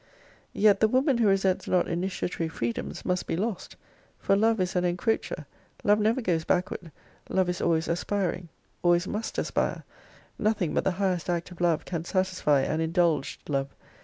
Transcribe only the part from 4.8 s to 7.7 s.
encroacher. Love never goes backward. Love is